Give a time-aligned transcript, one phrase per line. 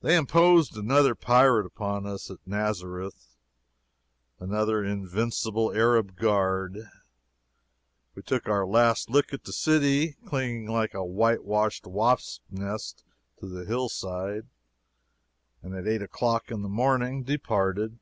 [0.00, 3.36] They imposed another pirate upon us at Nazareth
[4.40, 6.78] another invincible Arab guard.
[8.14, 13.04] We took our last look at the city, clinging like a whitewashed wasp's nest
[13.40, 14.46] to the hill side,
[15.60, 17.98] and at eight o'clock in the morning departed.